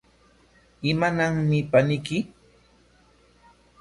[0.89, 2.17] ¿Imananmi paniyki?